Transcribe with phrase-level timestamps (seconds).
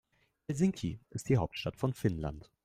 [0.47, 2.49] Helsinki ist die Hauptstadt von Finnland.